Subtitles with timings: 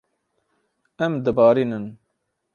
[1.09, 1.85] Em dibarînin.